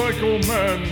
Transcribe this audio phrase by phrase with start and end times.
[0.00, 0.82] Motorcycle Men.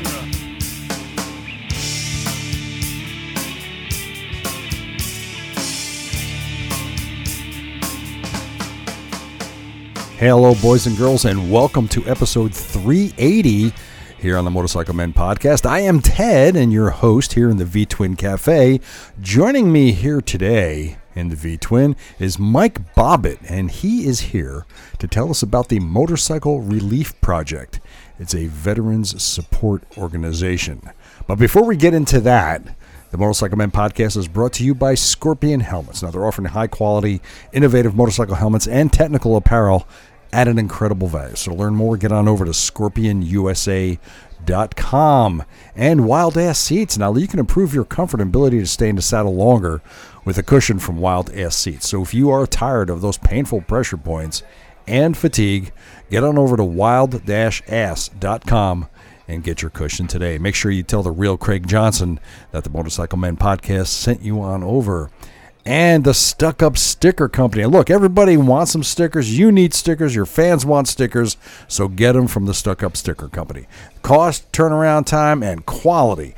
[10.18, 13.72] Hello, boys and girls, and welcome to episode 380
[14.18, 15.64] here on the Motorcycle Men podcast.
[15.64, 18.78] I am Ted, and your host here in the V Twin Cafe.
[19.22, 24.66] Joining me here today in the V Twin is Mike Bobbitt, and he is here
[24.98, 27.80] to tell us about the Motorcycle Relief Project.
[28.18, 30.82] It's a veterans support organization.
[31.26, 32.62] But before we get into that,
[33.10, 36.02] the Motorcycle Men podcast is brought to you by Scorpion Helmets.
[36.02, 37.22] Now, they're offering high quality,
[37.52, 39.86] innovative motorcycle helmets and technical apparel
[40.32, 41.36] at an incredible value.
[41.36, 45.44] So, to learn more, get on over to scorpionusa.com.
[45.74, 46.98] And Wild Ass Seats.
[46.98, 49.80] Now, you can improve your comfort and ability to stay in the saddle longer
[50.24, 51.88] with a cushion from Wild Ass Seats.
[51.88, 54.42] So, if you are tired of those painful pressure points
[54.88, 55.72] and fatigue,
[56.10, 58.88] get on over to wild ass.com
[59.28, 60.38] and get your cushion today.
[60.38, 62.18] Make sure you tell the real Craig Johnson
[62.50, 65.10] that the Motorcycle Men podcast sent you on over.
[65.66, 67.66] And the Stuck Up Sticker Company.
[67.66, 69.38] Look, everybody wants some stickers.
[69.38, 70.14] You need stickers.
[70.14, 71.36] Your fans want stickers.
[71.66, 73.66] So get them from the Stuck Up Sticker Company.
[74.00, 76.34] Cost, turnaround time, and quality.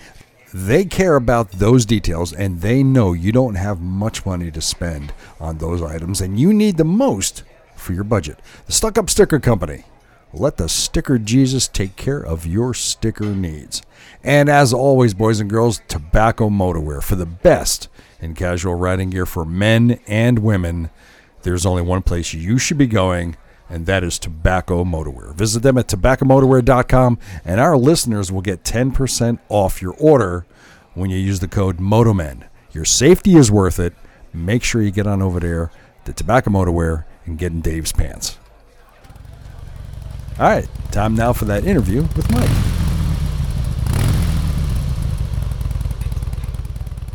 [0.53, 5.12] They care about those details and they know you don't have much money to spend
[5.39, 7.45] on those items and you need the most
[7.81, 8.39] for your budget.
[8.67, 9.84] The Stuck Up Sticker Company.
[10.33, 13.83] Let the sticker Jesus take care of your sticker needs.
[14.22, 17.89] And as always, boys and girls, tobacco motorwear for the best
[18.20, 20.91] in casual riding gear for men and women.
[21.42, 23.37] There's only one place you should be going,
[23.69, 25.34] and that is Tobacco Motorwear.
[25.34, 30.44] Visit them at tobaccomotorwear.com, and our listeners will get 10% off your order
[30.94, 32.44] when you use the code MOTOMEN.
[32.72, 33.94] Your safety is worth it.
[34.33, 35.72] Make sure you get on over there
[36.05, 38.39] to Tobacco Motorwear and get in Dave's pants.
[40.38, 42.50] All right, time now for that interview with Mike.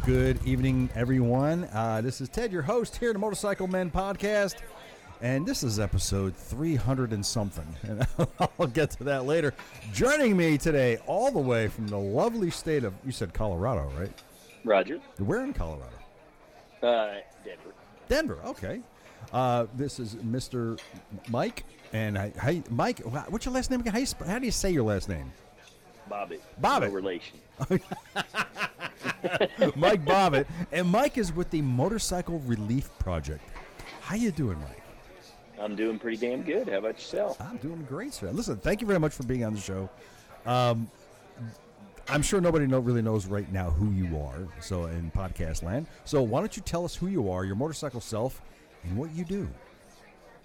[0.06, 1.66] Good evening, everyone.
[1.74, 4.56] Uh, this is Ted, your host here at the Motorcycle Men podcast,
[5.22, 7.68] and this is episode 300 and something.
[7.84, 8.08] And
[8.60, 9.54] I'll get to that later.
[9.92, 14.12] Joining me today, all the way from the lovely state of, you said Colorado, right?
[14.64, 15.00] Roger.
[15.18, 15.90] Where in Colorado?
[16.82, 17.74] Uh, Denver.
[18.08, 18.82] Denver, okay.
[19.32, 20.80] Uh, this is Mr.
[21.30, 23.00] Mike, and I, hi, Mike,
[23.30, 23.94] what's your last name again?
[23.94, 25.32] How, you, sp- how do you say your last name?
[26.10, 26.40] Bobbitt.
[26.62, 26.90] Bobbitt.
[26.90, 27.40] No relation.
[29.76, 33.42] Mike Bobbitt, and Mike is with the Motorcycle Relief Project.
[34.02, 34.82] How you doing, Mike?
[35.60, 36.70] I'm doing pretty damn good.
[36.70, 37.42] How about yourself?
[37.42, 38.30] I'm doing great, sir.
[38.32, 39.90] Listen, thank you very much for being on the show.
[40.46, 40.90] Um,
[42.08, 45.88] I'm sure nobody know, really knows right now who you are, so in podcast land.
[46.04, 48.42] So why don't you tell us who you are, your motorcycle self,
[48.86, 49.48] and what you do?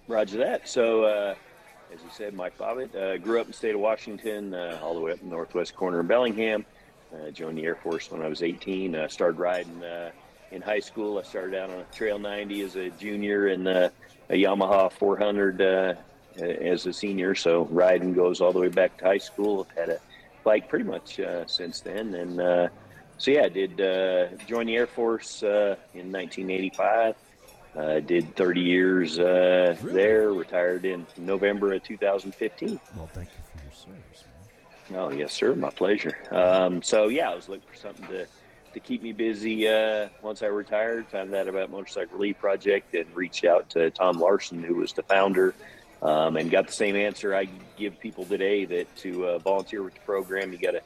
[0.09, 0.69] Roger that.
[0.69, 1.34] So, uh,
[1.93, 4.95] as you said, Mike Bobbitt uh, grew up in the state of Washington, uh, all
[4.95, 6.65] the way up in the northwest corner of Bellingham.
[7.12, 8.95] Uh, joined the Air Force when I was 18.
[8.95, 10.11] Uh, started riding uh,
[10.53, 11.19] in high school.
[11.19, 13.93] I started out on a Trail 90 as a junior and a
[14.31, 15.95] Yamaha 400 uh,
[16.41, 17.34] as a senior.
[17.34, 19.67] So riding goes all the way back to high school.
[19.71, 20.01] I've had a
[20.45, 22.15] bike pretty much since then.
[22.15, 22.71] And
[23.19, 23.77] so, yeah, I did
[24.47, 27.17] join the Air Force in 1985.
[27.77, 29.95] Uh, did 30 years uh, Really?
[29.95, 30.33] there.
[30.33, 32.81] Retired in November of 2015.
[32.97, 34.25] Well, thank you for your service,
[34.91, 34.99] man.
[35.01, 35.55] Oh yes, sir.
[35.55, 36.17] My pleasure.
[36.33, 38.27] Um, so yeah, I was looking for something to
[38.73, 39.69] to keep me busy.
[39.69, 44.19] Uh, once I retired, found out about Motorcycle Relief Project and reached out to Tom
[44.21, 45.55] Larson, who was the founder,
[46.03, 49.95] um, and got the same answer I give people today that to uh, volunteer with
[49.95, 50.83] the program, you got to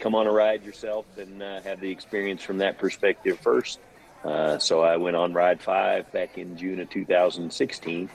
[0.00, 3.78] come on a ride yourself and uh, have the experience from that perspective first.
[4.24, 8.10] Uh, so I went on Ride Five back in June of 2016.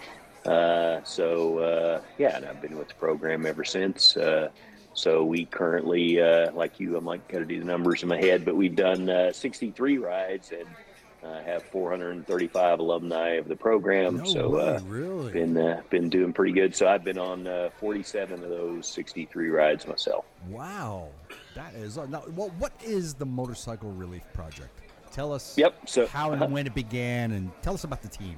[0.46, 4.18] Uh, so uh, yeah, and I've been with the program ever since.
[4.18, 4.50] Uh,
[4.94, 8.20] so we currently, uh, like you, I might got to do the numbers in my
[8.20, 10.68] head, but we've done uh, 63 rides and
[11.24, 14.18] uh, have 435 alumni of the program.
[14.18, 15.32] No so way, uh, really?
[15.32, 16.76] been uh, been doing pretty good.
[16.76, 20.26] So I've been on uh, 47 of those 63 rides myself.
[20.48, 21.08] Wow,
[21.56, 22.20] that is uh, now.
[22.20, 24.80] What is the Motorcycle Relief Project?
[25.14, 25.56] Tell us.
[25.58, 26.44] Yep, so- how uh-huh.
[26.46, 28.36] and when it began, and tell us about the team.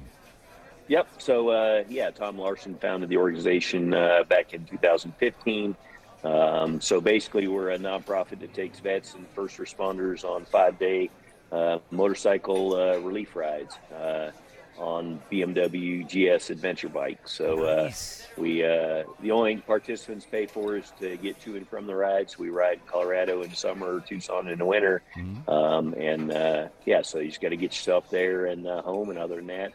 [0.88, 1.08] Yep.
[1.18, 5.74] So uh, yeah, Tom Larson founded the organization uh, back in 2015.
[6.22, 11.10] Um, so basically, we're a nonprofit that takes vets and first responders on five-day
[11.50, 14.30] uh, motorcycle uh, relief rides uh,
[14.78, 17.32] on BMW GS adventure bikes.
[17.32, 17.92] So uh,
[18.36, 21.94] we uh, the only thing participants pay for is to get to and from the
[21.94, 22.38] rides.
[22.38, 25.02] We ride Colorado in summer, Tucson in the winter,
[25.48, 29.10] um, and uh, yeah, so you just got to get yourself there and uh, home.
[29.10, 29.72] And other than that,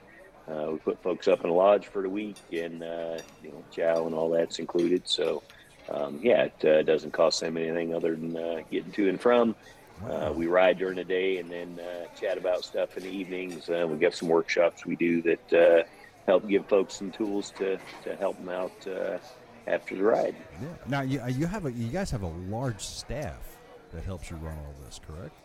[0.47, 3.63] uh, we put folks up in a lodge for the week, and uh, you know,
[3.71, 5.07] chow and all that's included.
[5.07, 5.43] So
[5.89, 9.55] um, yeah, it uh, doesn't cost them anything other than uh, getting to and from.
[10.09, 13.69] Uh, we ride during the day and then uh, chat about stuff in the evenings.
[13.69, 15.83] Uh, we got some workshops we do that uh,
[16.25, 19.17] help give folks some tools to, to help them out uh,
[19.67, 20.35] after the ride.
[20.61, 20.67] Yeah.
[20.87, 23.57] Now you, you have a you guys have a large staff
[23.93, 25.35] that helps you run all this, correct?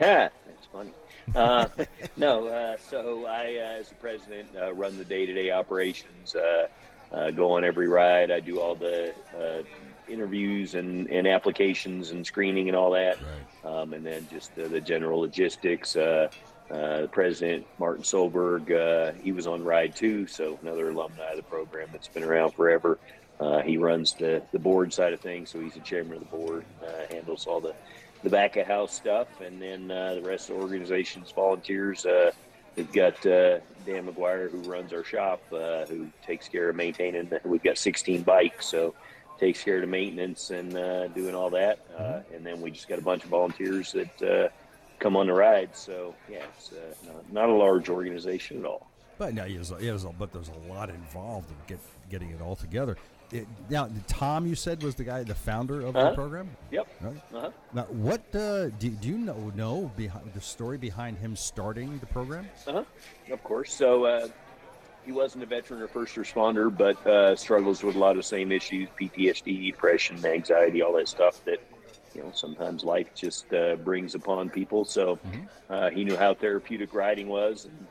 [0.00, 0.92] Yeah, that's funny.
[1.34, 1.68] Uh,
[2.16, 6.34] no, uh, so I, uh, as the president, uh, run the day-to-day operations.
[6.34, 6.68] Uh,
[7.12, 8.30] uh, go on every ride.
[8.30, 9.62] I do all the uh,
[10.08, 13.18] interviews and, and applications and screening and all that,
[13.64, 13.70] Right.
[13.82, 15.96] um, and then just the, the general logistics.
[15.96, 16.28] Uh,
[16.70, 21.36] uh, the president, Martin Solberg, uh, he was on ride too, so another alumni of
[21.36, 22.98] the program that's been around forever.
[23.38, 26.36] Uh, he runs the, the board side of things, so he's the chairman of the
[26.36, 27.74] board, uh, handles all the
[28.24, 32.04] the back of house stuff, and then uh, the rest of the organization's volunteers.
[32.04, 32.32] Uh,
[32.74, 37.28] we've got uh, Dan McGuire who runs our shop, uh, who takes care of maintaining.
[37.28, 38.94] The, we've got 16 bikes, so
[39.38, 41.78] takes care of the maintenance and uh, doing all that.
[41.96, 44.48] Uh, and then we just got a bunch of volunteers that uh,
[44.98, 45.76] come on the ride.
[45.76, 48.88] So yeah, it's uh, not, not a large organization at all.
[49.18, 51.78] But now, yeah, there's a, yeah, there's a, but there's a lot involved in get,
[52.10, 52.96] getting it all together.
[53.32, 56.14] It, now, Tom, you said was the guy, the founder of the Uh-huh.
[56.14, 56.48] program.
[56.70, 56.86] Yep.
[57.00, 57.16] Right.
[57.34, 57.50] Uh-huh.
[57.72, 62.06] Now, what uh, do, do you know know behind the story behind him starting the
[62.06, 62.48] program?
[62.68, 62.84] Uh-huh.
[63.32, 63.72] Of course.
[63.74, 64.28] So uh,
[65.06, 68.50] he wasn't a veteran or first responder, but uh, struggles with a lot of same
[68.50, 71.60] issues: PTSD, depression, anxiety, all that stuff that
[72.12, 74.84] you know sometimes life just uh, brings upon people.
[74.84, 75.18] So
[75.70, 77.86] uh, he knew how therapeutic riding was, and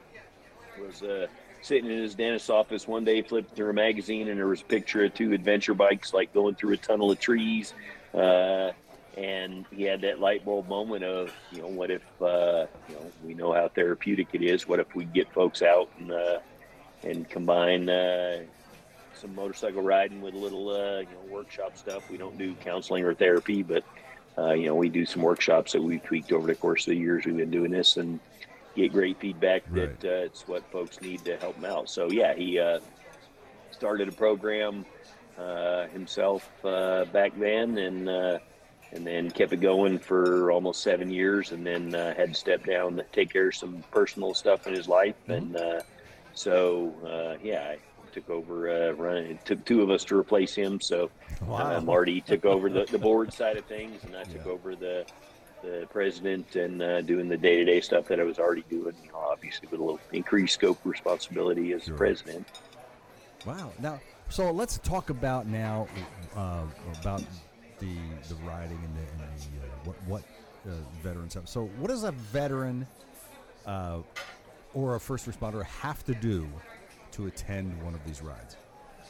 [0.86, 1.28] was uh,
[1.62, 4.66] sitting in his dentist's office one day, flipped through a magazine, and there was a
[4.66, 7.74] picture of two adventure bikes like going through a tunnel of trees.
[8.14, 8.72] Uh,
[9.18, 13.12] and he had that light bulb moment of, you know, what if, uh, you know,
[13.24, 14.68] we know how therapeutic it is.
[14.68, 16.40] What if we get folks out and uh,
[17.06, 18.40] and combine uh,
[19.14, 22.10] some motorcycle riding with a little, uh, you know, workshop stuff.
[22.10, 23.84] We don't do counseling or therapy, but
[24.38, 26.98] uh, you know, we do some workshops that we've tweaked over the course of the
[26.98, 28.20] years we've been doing this, and
[28.76, 29.98] get great feedback Right.
[30.00, 31.90] that uh, it's what folks need to help them out.
[31.90, 32.80] So yeah, he uh,
[33.72, 34.86] started a program
[35.38, 38.40] uh, himself uh, back then, and uh,
[38.92, 42.66] and then kept it going for almost seven years, and then uh, had to step
[42.66, 45.82] down to take care of some personal stuff in his life, and uh,
[46.36, 47.78] so uh, yeah, I
[48.12, 49.32] took over uh, running.
[49.32, 51.12] It took two of us to replace him, so
[51.42, 51.78] Wow.
[51.78, 54.52] uh, Marty took over the, the board side of things, and I took Yeah.
[54.52, 55.06] over the
[55.62, 58.94] the president and uh, doing the day to day stuff that I was already doing.
[59.02, 61.96] You know, obviously with a little increased scope responsibility as Sure.
[61.98, 62.52] president.
[63.46, 63.74] Wow.
[63.80, 65.88] Now, so let's talk about now
[66.36, 67.24] uh, about
[67.80, 67.96] the
[68.28, 70.24] the riding and the, and the uh, what what
[70.68, 71.48] uh, veterans have.
[71.48, 72.88] So, what does a veteran
[73.66, 74.00] uh,
[74.76, 76.48] or a first responder have to do
[77.14, 78.58] to attend one of these rides?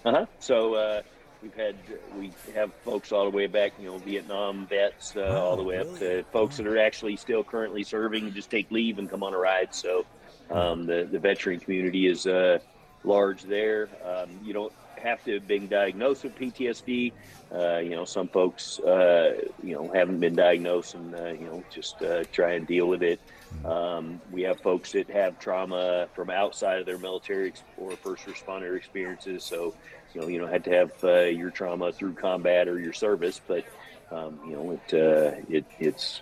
[0.06, 0.26] Uh huh.
[0.40, 1.02] So uh,
[1.42, 1.76] we've had
[2.18, 5.64] we have folks all the way back, you know, Vietnam vets, uh, Oh, all the
[5.64, 9.24] way up to folks that are actually still currently serving, just take leave and come
[9.24, 9.74] on a ride.
[9.74, 10.06] So
[10.52, 12.60] um, the the veteran community is uh,
[13.04, 13.90] large there.
[14.06, 17.14] Um, you don't have to have been diagnosed with PTSD.
[17.54, 21.64] Uh, you know, some folks, uh, you know, haven't been diagnosed and uh, you know
[21.70, 23.20] just uh, try and deal with it.
[23.64, 28.76] Um, we have folks that have trauma from outside of their military or first responder
[28.76, 29.44] experiences.
[29.44, 29.74] So,
[30.14, 33.40] you know, you don't have to have uh, your trauma through combat or your service,
[33.48, 33.64] but
[34.12, 36.22] um, you know, it, uh, it it's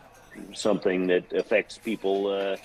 [0.53, 2.57] something that affects people uh,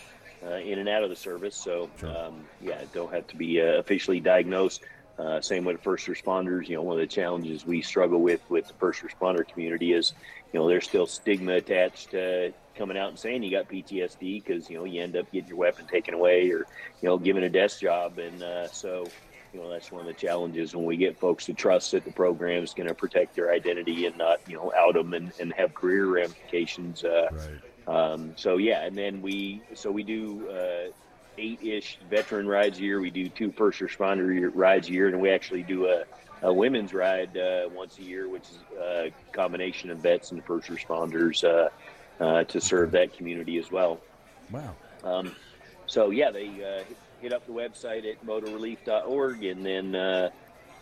[0.46, 1.56] uh, in and out of the service.
[1.56, 2.16] So, Sure.
[2.16, 4.82] um, yeah, don't have to be uh, officially diagnosed.
[5.18, 6.68] Uh, same with first responders.
[6.68, 10.12] You know, one of the challenges we struggle with with the first responder community is,
[10.52, 14.70] you know, there's still stigma attached to coming out and saying you got PTSD because
[14.70, 16.68] you know you end up getting your weapon taken away or
[17.00, 19.12] you know given a desk job, and uh, so
[19.52, 22.12] you know that's one of the challenges when we get folks to trust that the
[22.12, 25.52] program is going to protect their identity and not you know out them and, and
[25.56, 27.02] have career ramifications.
[27.02, 27.28] Uh,
[27.88, 28.12] Right.
[28.12, 30.48] um, so yeah, and then we so we do
[31.38, 33.00] uh, eight-ish veteran rides a year.
[33.00, 36.04] We do two first responder rides a year, and we actually do a,
[36.42, 40.68] a women's ride uh, once a year, which is a combination of vets and first
[40.68, 41.68] responders uh,
[42.22, 44.00] uh, to serve that community as well.
[44.50, 44.74] Wow.
[45.04, 45.34] Um,
[45.86, 46.84] so yeah, they uh,
[47.20, 50.30] hit up the website at motorelief.org and then uh,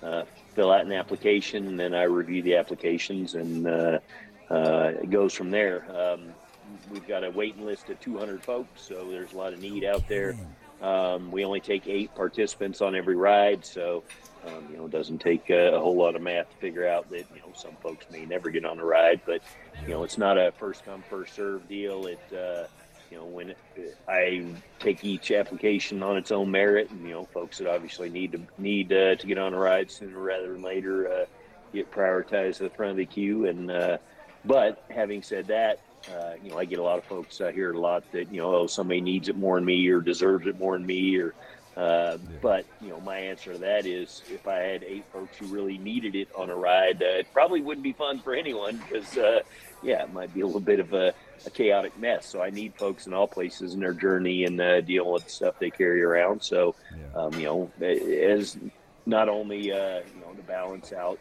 [0.03, 3.99] uh, fill out an application, and then I review the applications, and uh,
[4.51, 5.85] uh, it goes from there.
[5.91, 6.29] Um,
[6.91, 10.07] we've got a waiting list of 200 folks, so there's a lot of need out
[10.09, 10.37] there.
[10.83, 14.03] Um, we only take eight participants on every ride, so
[14.47, 17.09] um, you know it doesn't take uh, a whole lot of math to figure out
[17.11, 19.43] that you know some folks may never get on a ride, but
[19.83, 22.07] you know it's not a first come first serve deal.
[22.07, 22.67] It uh,
[23.11, 23.55] you know when
[24.07, 24.45] I
[24.79, 28.41] take each application on its own merit, and you know folks that obviously need to
[28.59, 31.25] need uh, to get on a ride sooner rather than later uh,
[31.73, 33.47] get prioritized at the front of the queue.
[33.47, 33.97] And uh,
[34.45, 35.81] but having said that,
[36.15, 38.41] uh, you know, I get a lot of folks I hear a lot that you
[38.41, 41.35] know, oh, somebody needs it more than me or deserves it more than me or.
[41.77, 42.39] Uh, yeah.
[42.41, 45.77] But you know, my answer to that is, if I had eight folks who really
[45.77, 49.41] needed it on a ride, uh, it probably wouldn't be fun for anyone because, uh,
[49.83, 51.13] yeah, it might be a little bit of a,
[51.45, 52.25] a, chaotic mess.
[52.25, 55.31] So I need folks in all places in their journey and uh, dealing with the
[55.31, 56.43] stuff they carry around.
[56.43, 57.21] So, yeah.
[57.21, 58.57] um, you know, as
[59.07, 61.19] not only uh, you know to balance out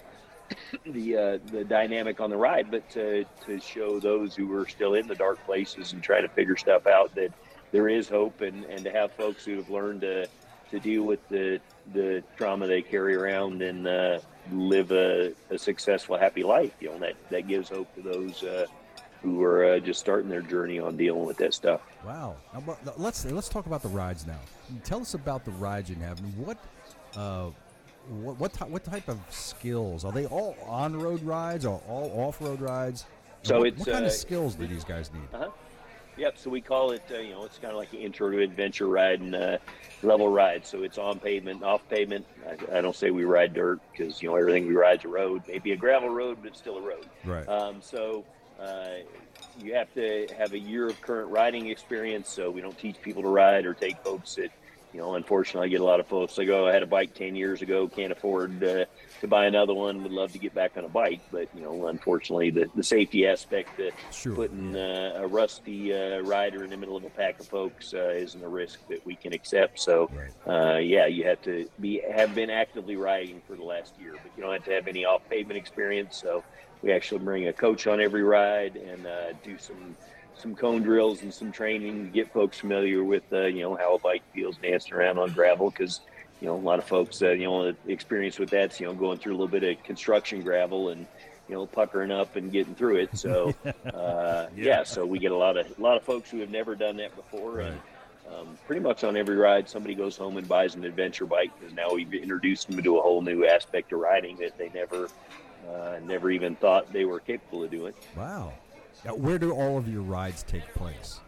[0.86, 4.96] the uh, the dynamic on the ride, but to to show those who are still
[4.96, 7.32] in the dark places and try to figure stuff out that
[7.72, 10.28] there is hope, and and to have folks who have learned to
[10.72, 11.60] to deal with the
[11.94, 14.20] the trauma they carry around and uh,
[14.52, 16.74] live a, a, successful, happy life.
[16.80, 18.44] You know that that gives hope to those.
[18.44, 18.66] Uh,
[19.22, 21.82] who are uh, just starting their journey on dealing with that stuff.
[22.06, 22.36] Wow.
[22.54, 24.38] Now, let's let's talk about the rides now.
[24.84, 26.60] Tell us about the rides you have what
[27.16, 27.50] uh,
[28.10, 30.26] what what, ty- what type of skills are they?
[30.26, 33.06] All on road rides or all off road rides?
[33.44, 35.28] So what, it's what kind uh, of skills do these guys need?
[35.34, 35.50] Uh-huh.
[36.18, 36.38] Yep.
[36.38, 38.88] So we call it, uh, you know, it's kind of like an intro to adventure
[38.88, 39.58] ride and uh,
[40.02, 40.66] level ride.
[40.66, 42.26] So it's on pavement, off pavement.
[42.48, 45.10] I, I don't say we ride dirt because you know everything we ride is a
[45.10, 47.06] road, maybe a gravel road, but it's still a road.
[47.26, 47.48] Right.
[47.48, 48.24] Um, so
[48.60, 49.00] uh,
[49.60, 52.30] you have to have a year of current riding experience.
[52.30, 54.52] So we don't teach people to ride or take folks that
[54.96, 57.14] you know, unfortunately, I get a lot of folks that go, I had a bike
[57.14, 58.86] 10 years ago, can't afford uh,
[59.20, 61.20] to buy another one, would love to get back on a bike.
[61.34, 64.34] But, you know, unfortunately, the, the safety aspect of sure.
[64.34, 68.08] putting uh, a rusty uh, rider in the middle of a pack of folks uh,
[68.08, 69.82] isn't a risk that we can accept.
[69.82, 70.10] So.
[70.48, 74.32] Uh, yeah, you have to be have been actively riding for the last year, but
[74.38, 76.16] you don't have to have any off pavement experience.
[76.18, 76.44] So,
[76.82, 79.96] we actually bring a coach on every ride and uh, do some
[80.38, 83.96] some cone drills and some training to get folks familiar with uh, you know how
[83.96, 86.02] a bike feels dancing around on gravel because
[86.42, 89.18] you know a lot of folks uh, you know experience with that's you know going
[89.18, 91.06] through a little bit of construction gravel and
[91.48, 94.64] you know puckering up and getting through it so uh, yeah.
[94.64, 94.84] yeah.
[94.84, 97.16] so we get a lot of a lot of folks who have never done that
[97.16, 97.80] before and
[98.28, 101.74] um, pretty much on every ride somebody goes home and buys an adventure bike because
[101.76, 105.08] now we've introduced them to a whole new aspect of riding that they never
[105.70, 108.52] uh, never even thought they were capable of doing wow
[109.04, 111.20] now, where do all of your rides take place?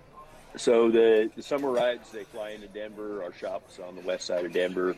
[0.55, 3.23] So the, the summer rides, they fly into Denver.
[3.23, 4.95] Our shop's on the west side of Denver.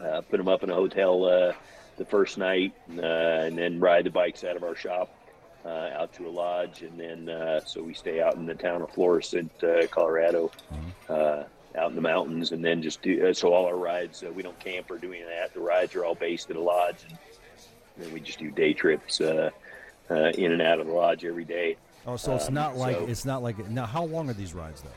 [0.00, 1.52] Uh, put them up in a hotel uh,
[1.98, 5.14] the first night, uh, and then ride the bikes out of our shop
[5.66, 8.80] uh, out to a lodge, and then uh, so we stay out in the town
[8.80, 11.78] of Florissant, uh, Colorado, mm-hmm.
[11.78, 14.24] out in the mountains, and then just do so all our rides.
[14.34, 15.52] we don't camp or do any of that.
[15.52, 17.18] The rides are all based at a lodge, and
[17.98, 19.20] then we just do day trips
[20.10, 21.76] in and out of the lodge every day.
[22.06, 23.86] Oh, so it's um, not like so it's not like now.
[23.86, 24.88] How long are these rides though?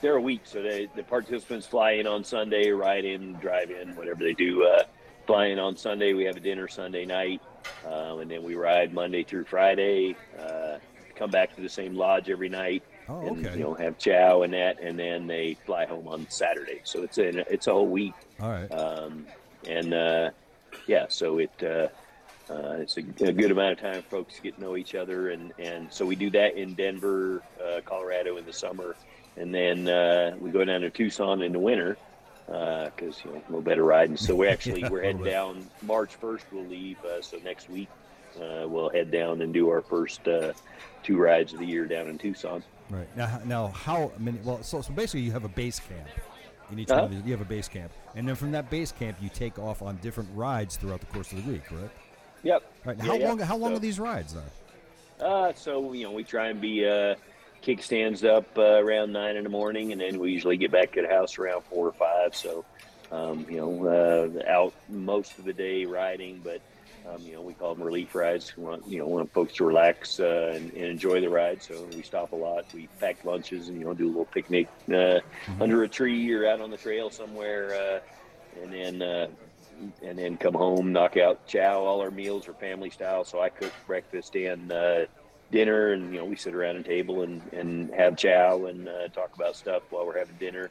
[0.00, 3.96] They're a week, so they, the participants fly in on Sunday, ride in, drive in,
[3.96, 4.64] whatever they do.
[4.64, 4.84] Uh,
[5.26, 7.42] fly in on Sunday, we have a dinner Sunday night,
[7.84, 10.14] um, and then we ride Monday through Friday.
[10.38, 10.78] Uh,
[11.16, 12.84] come back to the same lodge every night.
[13.08, 13.58] Oh, and, okay.
[13.58, 16.80] You know, have chow and that, and then they fly home on Saturday.
[16.84, 18.14] So it's a it's a whole week.
[18.40, 18.70] All right.
[18.70, 19.26] Um,
[19.66, 20.30] and uh,
[20.86, 21.50] yeah, so it
[22.50, 25.30] uh, it's a, a, good amount of time folks to get to know each other,
[25.30, 28.96] and, and so we do that in Denver, uh, Colorado in the summer,
[29.36, 31.96] and then uh, we go down to Tucson in the winter
[32.46, 34.16] because uh, you know no better riding.
[34.16, 36.46] So we actually yeah, we're heading down March first.
[36.50, 37.02] We'll leave.
[37.04, 37.88] Uh, so next week
[38.36, 40.20] uh, we'll head down and do our first
[41.02, 42.62] two rides of the year down in Tucson.
[42.90, 44.38] Right now, now how many?
[44.42, 46.08] Well, so so basically you have a base camp.
[46.70, 47.00] In each uh-huh.
[47.00, 49.30] one of these, you have a base camp, and then from that base camp, you
[49.30, 51.96] take off on different rides throughout the course of the week, correct?
[52.42, 52.62] Yep.
[52.84, 53.00] Right.
[53.00, 53.38] How yeah, long?
[53.38, 55.24] How long so, are these rides though?
[55.24, 57.14] Uh, so you know, we try and be uh,
[57.62, 61.02] kickstands up uh, around nine in the morning, and then we usually get back to
[61.02, 62.34] the house around four or five.
[62.34, 62.64] So,
[63.10, 66.60] um, you know, uh, out most of the day riding, but
[67.08, 68.56] um, you know, we call them relief rides.
[68.56, 71.62] We want you know want folks to relax uh, and, and, enjoy the ride.
[71.62, 72.66] So we stop a lot.
[72.74, 75.62] We pack lunches and you know do a little picnic uh, mm-hmm.
[75.62, 79.28] under a tree or out on the trail somewhere, uh, and then uh,
[80.02, 81.80] and then come home, knock out chow.
[81.80, 85.06] All our meals are family style, so I cook breakfast and uh,
[85.50, 89.08] dinner, and you know we sit around a table and, and have chow and uh,
[89.08, 90.70] talk about stuff while we're having dinner,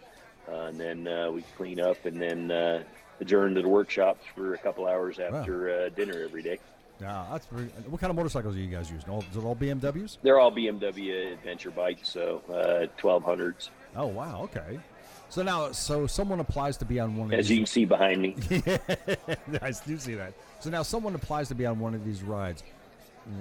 [0.49, 2.83] uh, and then uh, we clean up and then uh,
[3.19, 5.85] adjourn to the workshops for a couple hours after wow.
[5.85, 6.59] Uh, dinner every day.
[6.99, 9.07] Yeah, that's very, what kind of motorcycles are you guys using?
[9.09, 10.17] All, is it all BMWs?
[10.23, 13.69] They're all BMW adventure bikes, so twelve hundreds.
[13.95, 14.79] Oh wow, okay.
[15.29, 17.57] So now, so someone applies to be on one of As these.
[17.57, 18.35] you can see behind me.
[19.61, 20.33] I do see that.
[20.59, 22.63] So now, someone applies to be on one of these rides.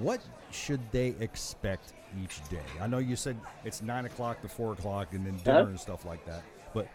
[0.00, 2.58] What should they expect each day?
[2.80, 5.68] I know you said it's nine o'clock to four o'clock, and then dinner uh-huh.
[5.70, 6.42] and stuff like that.
[6.74, 6.88] But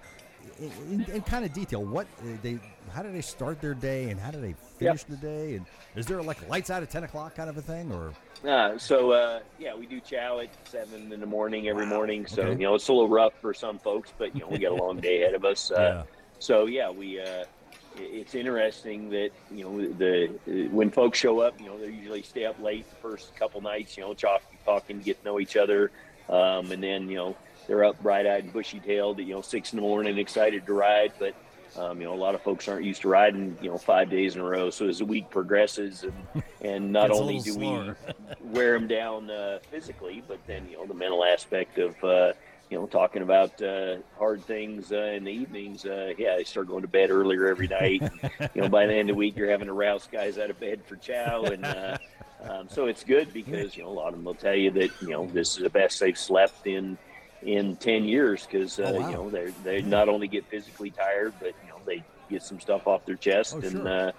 [0.58, 2.60] in, in kind of detail, what uh, they,
[2.92, 5.06] how do they start their day, and how do they finish Yep.
[5.06, 7.92] the day, and is there like lights out at ten o'clock kind of a thing,
[7.92, 8.16] or
[8.48, 11.86] Uh, so uh, yeah, we do chow at seven in the morning every Wow.
[11.86, 12.26] morning.
[12.26, 12.58] So Okay.
[12.58, 14.76] you know it's a little rough for some folks, but you know we got a
[14.76, 15.70] long day ahead of us.
[15.80, 16.06] Uh,
[16.40, 17.20] So yeah, we.
[17.20, 17.46] Uh,
[17.94, 20.40] it's interesting that you know the
[20.72, 23.96] when folks show up, you know they usually stay up late the first couple nights,
[23.98, 25.92] you know, talk, talking, get to know each other,
[26.30, 27.38] um, and then you know
[27.68, 31.36] they're up bright-eyed and bushy-tailed, you know, six in the morning, excited to ride, but.
[31.78, 34.36] Um, you know, a lot of folks aren't used to riding, you know, five days
[34.36, 34.70] in a row.
[34.70, 37.98] So as the week progresses, and and not only do slower.
[38.42, 42.34] we wear them down uh, physically, but then you know the mental aspect of uh,
[42.70, 45.86] you know talking about uh, hard things uh, in the evenings.
[45.86, 48.02] Uh, yeah, they start going to bed earlier every night.
[48.02, 50.50] And, you know, by the end of the week, you're having to rouse guys out
[50.50, 51.98] of bed for chow, and uh,
[52.44, 54.90] um, so it's good because you know a lot of them will tell you that
[55.02, 56.98] you know this is the best they've slept in
[57.42, 59.10] in 10 years because uh, Oh, wow.
[59.10, 62.60] you know they they not only get physically tired but you know they get some
[62.60, 63.88] stuff off their chest Oh, and sure.
[63.88, 64.12] uh,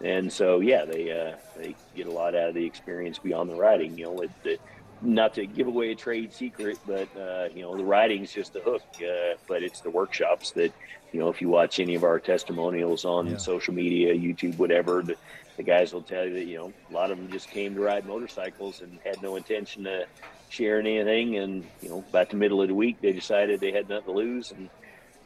[0.00, 3.54] and so yeah they uh, they get a lot out of the experience beyond the
[3.56, 4.60] riding you know it, it,
[5.00, 8.60] not to give away a trade secret but uh, you know the riding's just the
[8.64, 10.72] hook uh, but it's the workshops that
[11.12, 13.36] you know if you watch any of our testimonials on Yeah.
[13.38, 15.16] social media youtube whatever the,
[15.58, 17.80] the guys will tell you that you know a lot of them just came to
[17.80, 20.06] ride motorcycles and had no intention to
[20.48, 21.36] sharing anything.
[21.36, 24.12] And you know about the middle of the week they decided they had nothing to
[24.12, 24.70] lose and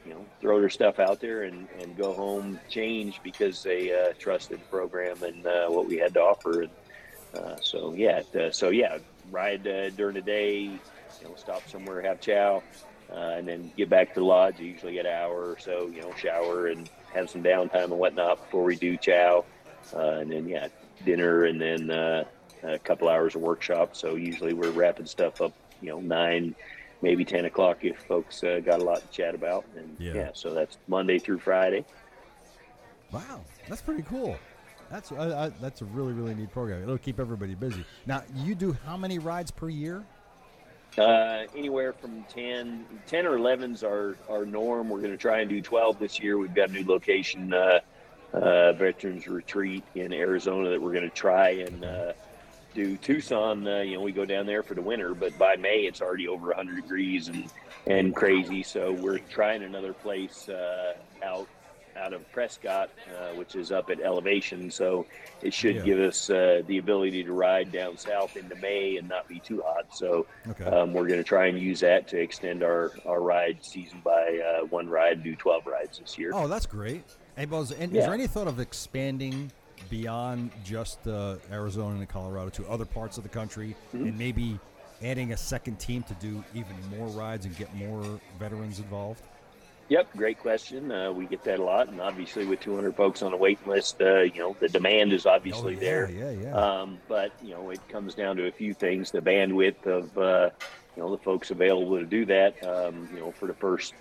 [0.04, 4.14] you know throw their stuff out there and, and go home changed because they uh,
[4.18, 6.62] trusted the program and uh, what we had to offer.
[6.62, 6.70] And
[7.34, 8.98] uh, so yeah uh, so yeah
[9.30, 10.80] ride uh, during the day you
[11.24, 12.62] know stop somewhere have chow
[13.12, 14.58] uh, and then get back to the lodge.
[14.58, 18.42] Usually get an hour or so you know shower and have some downtime and whatnot
[18.42, 19.44] before we do chow
[19.94, 20.68] uh, and then yeah
[21.04, 22.24] dinner and then uh,
[22.62, 23.96] a couple hours of workshop.
[23.96, 26.54] So usually we're wrapping stuff up, you know, nine,
[27.00, 29.64] maybe ten o'clock if folks uh, got a lot to chat about.
[29.76, 30.14] And Yeah.
[30.14, 30.30] yeah.
[30.34, 31.84] so that's Monday through Friday.
[33.10, 34.38] Wow, that's pretty cool.
[34.90, 36.82] That's I, I, that's a really really neat program.
[36.82, 37.84] It'll keep everybody busy.
[38.06, 40.04] Now, you do how many rides per year?
[40.98, 44.90] Uh, anywhere from 10, 10 or 11's our, our norm.
[44.90, 46.36] We're going to try and do 12 this year.
[46.36, 47.80] We've got a new location, uh,
[48.32, 52.12] uh, Veterans Retreat in Arizona that we're going to try and uh,
[52.74, 53.66] do Tucson.
[53.66, 56.28] Uh, you know, we go down there for the winter, but by May it's already
[56.28, 57.50] over 100 degrees and,
[57.86, 58.62] and crazy.
[58.62, 60.92] So we're trying another place uh,
[61.24, 61.48] out
[61.94, 64.70] out of Prescott, uh, which is up at elevation.
[64.70, 65.06] So
[65.42, 65.82] it should Yeah.
[65.82, 69.62] give us uh, the ability to ride down south into May and not be too
[69.62, 69.84] hot.
[69.90, 70.64] So Okay.
[70.64, 74.40] um, we're going to try and use that to extend our, our ride season by
[74.62, 76.30] uh, one ride, do 12 rides this year.
[76.34, 77.04] Oh, that's great.
[77.36, 79.50] Hey, Buzz, and is there any thought of expanding
[79.88, 84.06] beyond just uh, Arizona and Colorado to other parts of the country, Mm-hmm.
[84.06, 84.58] and maybe
[85.02, 89.22] adding a second team to do even more rides and get more veterans involved?
[89.88, 90.92] Yep, great question.
[90.92, 94.00] Uh, we get that a lot, and obviously with 200 folks on the waiting list,
[94.00, 96.10] uh, you know the demand is obviously oh, yeah, there.
[96.10, 96.54] Yeah, yeah.
[96.54, 100.50] Um, but you know, it comes down to a few things: the bandwidth of uh,
[100.96, 102.62] you know the folks available to do that.
[102.64, 103.94] Um, you know, for the first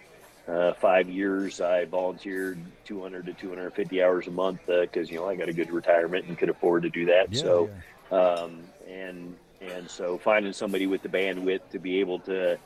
[0.47, 5.35] uh, five years, I volunteered 200 to 250 hours a month because you know I
[5.35, 7.31] got a good retirement and could afford to do that.
[7.31, 7.69] yeah, so,
[8.11, 8.17] yeah.
[8.17, 12.57] um, and and so finding somebody with the bandwidth to be able to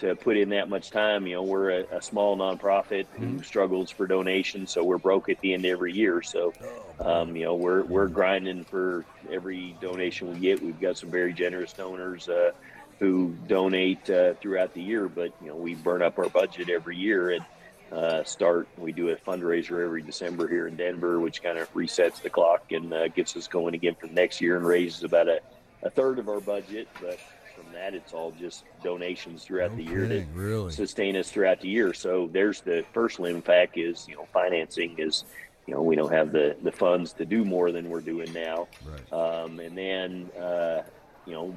[0.00, 1.26] to put in that much time.
[1.26, 5.38] You know, we're a, a small nonprofit who struggles for donations, so we're broke at
[5.40, 6.22] the end of every year.
[6.22, 6.52] So,
[6.98, 10.62] um, you know, we're we're grinding for every donation we get.
[10.62, 12.52] We've got some very generous donors uh,
[13.00, 16.96] who donate uh, throughout the year, but you know, we burn up our budget every
[16.96, 17.44] year and.
[17.92, 18.68] Uh, start.
[18.78, 22.70] We do a fundraiser every December here in Denver, which kind of resets the clock
[22.70, 25.40] and uh, gets us going again for the next year and raises about a,
[25.82, 26.86] a third of our budget.
[27.00, 27.18] But
[27.60, 30.70] from that, it's all just donations throughout the year to really.
[30.70, 31.92] sustain us throughout the year.
[31.92, 35.24] So there's the first limb fact is you know financing is
[35.66, 38.68] you know we don't have the the funds to do more than we're doing now.
[38.84, 39.12] Right.
[39.12, 40.82] Um, and then uh,
[41.26, 41.56] you know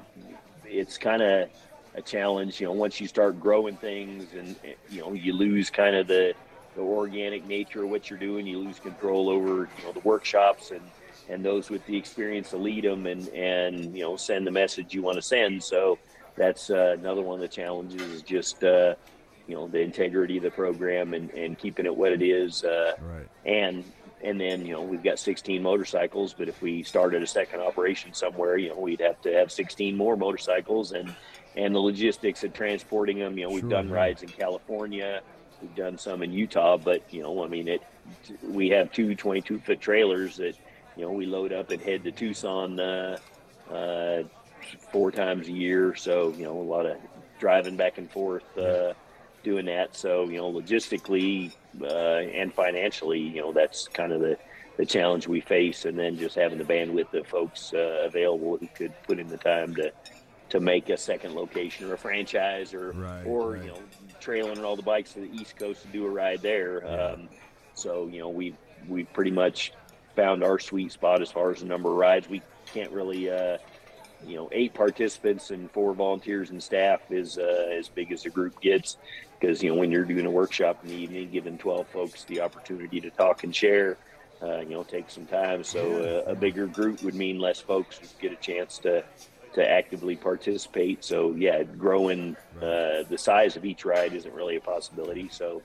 [0.66, 1.50] it's kind of
[1.96, 2.60] a challenge.
[2.60, 4.56] You know once you start growing things and
[4.90, 6.34] you know you lose kind of the
[6.76, 8.48] the organic nature of what you're doing.
[8.48, 10.82] You lose control over you know the workshops and
[11.30, 14.94] and those with the experience to lead them and and you know send the message
[14.94, 15.64] you want to send.
[15.64, 16.00] So
[16.36, 18.96] that's uh, another one of the challenges is just uh,
[19.48, 22.64] you know the integrity of the program and, and keeping it what it is.
[22.64, 23.28] Uh, Right.
[23.46, 23.84] and
[24.24, 28.14] and then you know we've got 16 motorcycles, but if we started a second operation
[28.14, 31.14] somewhere, you know we'd have to have 16 more motorcycles and
[31.56, 33.38] and the logistics of transporting them.
[33.38, 33.96] You know we've Sure, done yeah.
[33.96, 35.22] rides in California,
[35.62, 37.82] we've done some in Utah, but you know I mean it.
[38.44, 40.56] We have two 22 foot trailers that
[40.96, 43.18] you know we load up and head to Tucson uh,
[43.72, 44.24] uh,
[44.92, 45.96] four times a year.
[45.96, 46.98] So you know a lot of
[47.40, 48.58] driving back and forth.
[48.58, 48.94] Uh,
[49.44, 49.96] doing that.
[49.96, 51.52] So you know, logistically
[51.82, 54.38] uh, and financially, you know, that's kind of the
[54.78, 58.68] the challenge we face, and then just having the bandwidth of folks uh, available who
[58.74, 59.92] could put in the time to
[60.50, 63.64] to make a second location or a franchise or Right, or right.
[63.64, 63.80] you know
[64.20, 66.86] trailing all the bikes to the East Coast to do a ride there.
[66.88, 67.30] Um,
[67.76, 68.56] so you know we
[68.88, 69.74] we pretty much
[70.16, 72.30] found our sweet spot as far as the number of rides.
[72.30, 72.42] We
[72.74, 73.30] can't really.
[73.30, 73.58] Uh,
[74.26, 78.30] you know, eight participants and four volunteers and staff is uh, as big as the
[78.30, 78.98] group gets.
[79.44, 82.40] Because you know, when you're doing a workshop in the evening, giving 12 folks the
[82.40, 83.98] opportunity to talk and share,
[84.42, 85.66] uh, you know, takes some time.
[85.66, 89.04] So uh, a bigger group would mean less folks would get a chance to
[89.56, 91.04] to actively participate.
[91.04, 95.28] So yeah, growing uh, the size of each ride isn't really a possibility.
[95.30, 95.62] So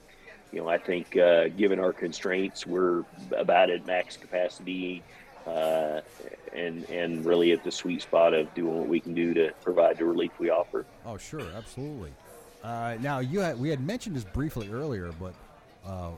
[0.51, 5.05] you know, I think uh, given our constraints, we're about at max capacity,
[5.47, 6.01] uh,
[6.53, 9.99] and and really at the sweet spot of doing what we can do to provide
[9.99, 10.85] the relief we offer.
[11.07, 12.13] Oh, sure, absolutely.
[12.63, 15.35] Uh, now, you had, we had mentioned this briefly earlier, but
[15.87, 16.11] uh,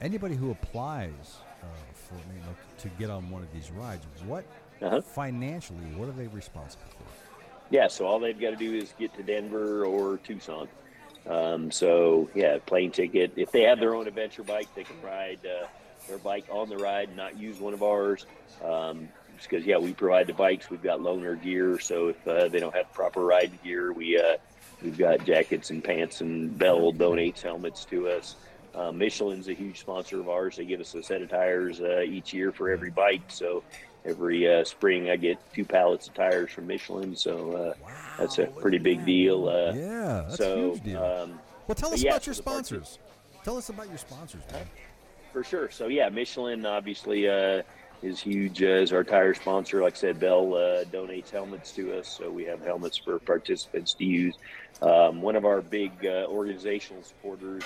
[0.00, 4.44] anybody who applies uh, for you know, to get on one of these rides, what
[4.80, 5.00] Uh-huh.
[5.00, 7.04] financially, what are they responsible for?
[7.70, 10.68] Yeah, so all they've got to do is get to Denver or Tucson.
[11.28, 13.32] Um, so yeah, plane ticket.
[13.36, 15.66] If they have their own adventure bike, they can ride uh,
[16.08, 18.26] their bike on the ride, and not use one of ours.
[18.64, 19.08] Um,
[19.40, 20.68] because yeah, we provide the bikes.
[20.70, 24.36] We've got loaner gear, so if uh, they don't have proper riding gear, we uh,
[24.82, 28.36] we've got jackets and pants, and Bell donates helmets to us.
[28.74, 30.56] Uh, Michelin's a huge sponsor of ours.
[30.56, 33.22] They give us a set of tires uh, each year for every bike.
[33.28, 33.64] So
[34.04, 37.16] every uh, spring, I get two pallets of tires from Michelin.
[37.16, 39.48] So uh, that's a pretty big deal.
[39.48, 41.02] Uh, yeah, that's so, a huge deal.
[41.02, 42.98] Um, well, tell us yeah, about your sponsors.
[43.44, 44.66] Tell us about your sponsors, man.
[45.32, 45.70] for sure.
[45.70, 47.62] So yeah, Michelin obviously uh,
[48.02, 49.82] is huge as our tire sponsor.
[49.82, 53.94] Like I said, Bell uh, donates helmets to us, so we have helmets for participants
[53.94, 54.34] to use.
[54.82, 57.62] Um, one of our big uh, organizational supporters,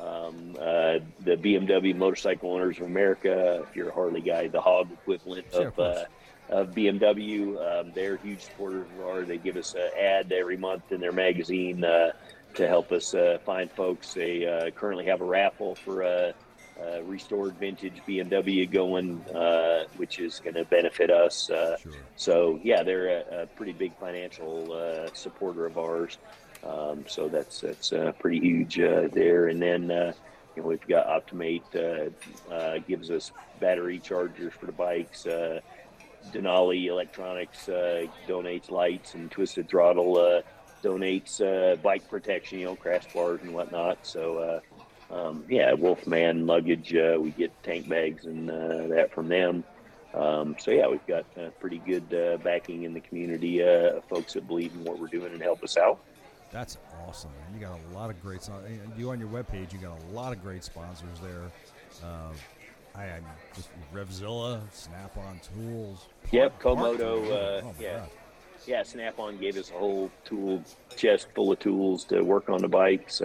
[0.00, 3.64] um, uh, the BMW Motorcycle Owners of America.
[3.68, 5.96] If you're a Harley guy, the Hog equivalent Sure, of of.
[5.96, 6.04] Uh,
[6.48, 9.26] of BMW, um, they're huge supporters of ours.
[9.26, 12.12] They give us an ad every month in their magazine uh,
[12.54, 14.14] to help us uh, find folks.
[14.14, 16.32] They uh, currently have a raffle for
[16.82, 21.50] a restored vintage BMW going, uh, which is going to benefit us.
[21.50, 21.92] Uh, Sure.
[22.16, 26.18] so yeah, they're a, a pretty big financial uh, supporter of ours.
[26.64, 29.48] Um, so that's that's uh, pretty huge uh, there.
[29.48, 30.12] And then uh,
[30.54, 35.26] you know we've got Optimate uh, uh, gives us battery chargers for the bikes.
[35.26, 35.60] Uh,
[36.32, 40.42] Denali Electronics uh, donates lights, and Twisted Throttle uh,
[40.82, 44.04] donates uh, bike protection, you know, crash bars and whatnot.
[44.04, 44.60] So, uh,
[45.10, 49.64] um, yeah, Wolfman luggage, uh, we get tank bags and uh, that from them.
[50.14, 54.04] Um, so, yeah, we've got uh, pretty good uh, backing in the community uh, of
[54.04, 55.98] folks that believe in what we're doing and help us out.
[56.50, 57.60] That's awesome, man.
[57.60, 58.48] You got a lot of great.
[58.96, 61.42] You on your webpage, you got a lot of great sponsors there.
[62.02, 62.32] Uh,
[62.94, 63.20] I, I
[63.54, 66.06] just Revzilla, Snap-on Tools.
[66.30, 67.98] Yep, Comoto, uh, oh yeah.
[67.98, 68.08] God.
[68.66, 70.62] yeah, Snap On gave us a whole tool
[70.96, 73.20] chest full of tools to work on the bikes.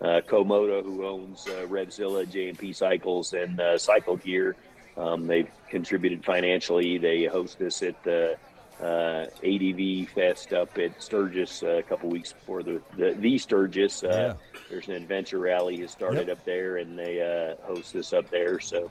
[0.00, 4.54] Uh, Comoto, who owns uh, Revzilla, J&P Cycles, and uh, Cycle Gear,
[4.96, 6.98] um, they've contributed financially.
[6.98, 8.36] They host us at the
[8.80, 14.04] uh, ADV Fest up at Sturgis uh, a couple weeks before the the, the Sturgis.
[14.04, 14.34] Uh,
[14.70, 16.38] There's an adventure rally has started Yep.
[16.38, 18.60] up there, and they uh, host us up there.
[18.60, 18.88] So,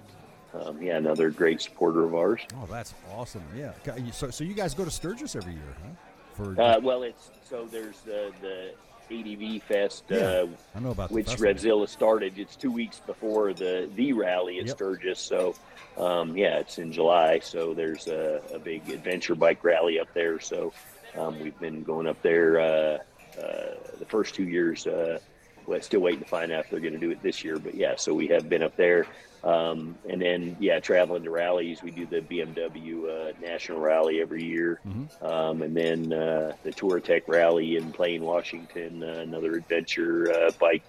[0.53, 2.41] um, yeah, another great supporter of ours.
[2.55, 3.43] Oh, that's awesome.
[3.55, 3.71] Yeah.
[4.11, 5.89] So, so you guys go to Sturgis every year, huh?
[6.33, 8.71] For Uh, well, it's so there's the the
[9.11, 11.27] ADV Fest, Yeah, uh, I know about which.
[11.37, 12.37] Revzilla started.
[12.37, 14.75] It's two weeks before the the rally at Yep.
[14.75, 15.19] Sturgis.
[15.19, 15.55] So,
[15.97, 17.39] um, yeah, it's in July.
[17.39, 20.39] So there's a, a big adventure bike rally up there.
[20.39, 20.73] So
[21.17, 22.97] um, we've been going up there uh,
[23.41, 24.85] uh, the first two years.
[24.87, 25.19] Uh,
[25.65, 27.59] well, still waiting to find out if they're going to do it this year.
[27.59, 29.05] But yeah, so we have been up there.
[29.43, 31.83] Um, and then, yeah, traveling to rallies.
[31.83, 34.79] We do the BMW uh, National Rally every year.
[34.85, 35.23] Mhm.
[35.23, 40.83] Um, and then uh, the Touratech Rally in Plain, Washington, uh, another adventure uh, bike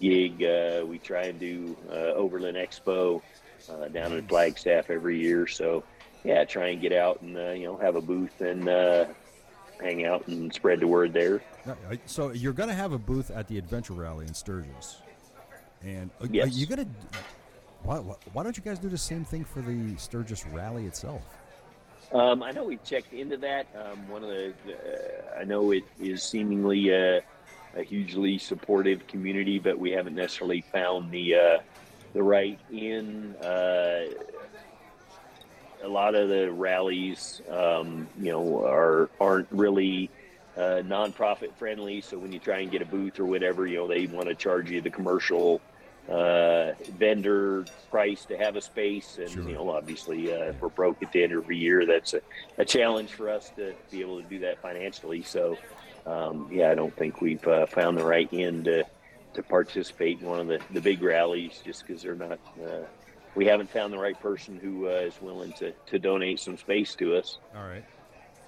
[0.00, 0.42] gig.
[0.44, 3.22] Uh, we try and do uh, Overland Expo
[3.70, 5.46] uh, down in Flagstaff every year.
[5.46, 5.82] So,
[6.24, 9.06] yeah, try and get out and uh, you know have a booth and uh,
[9.80, 11.40] hang out and spread the word there.
[12.06, 14.98] So you're going to have a booth at the Adventure Rally in Sturgis,
[15.82, 17.18] and uh, are you going to?
[17.82, 21.22] Why, why, don't you guys do the same thing for the Sturgis Rally itself?
[22.12, 23.66] Um, I know we checked into that.
[23.74, 27.22] Um, one of the, uh, I know it is seemingly a,
[27.76, 31.58] a hugely supportive community, but we haven't necessarily found the uh,
[32.14, 33.34] the right in.
[33.36, 34.06] Uh,
[35.84, 40.10] a lot of the rallies, um, you know, are aren't really
[40.56, 42.00] uh, nonprofit friendly.
[42.00, 44.34] So when you try and get a booth or whatever, you know, they want to
[44.34, 45.60] charge you the commercial
[46.08, 49.18] uh, vendor price to have a space.
[49.18, 49.42] And, Sure.
[49.42, 52.20] you know, obviously, uh, if we're broke at the end of every year, that's a,
[52.56, 55.22] a challenge for us to be able to do that financially.
[55.22, 55.56] So,
[56.06, 58.84] um, yeah, I don't think we've uh, found the right end to,
[59.34, 62.38] to participate in one of the, the big rallies just because they're not.
[62.62, 62.84] Uh,
[63.34, 66.94] we haven't found the right person who uh, is willing to, to donate some space
[66.96, 67.38] to us.
[67.54, 67.84] All right.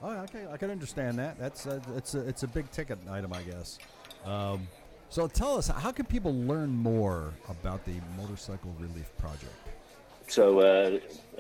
[0.03, 0.47] Oh, okay.
[0.51, 1.39] I can understand that.
[1.39, 3.79] That's uh, it's a it's a big ticket item, I guess.
[4.25, 4.67] Um,
[5.11, 9.53] so tell us, how can people learn more about the Motorcycle Relief Project?
[10.29, 10.63] So uh,